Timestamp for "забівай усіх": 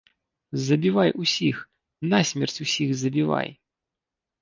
0.67-1.57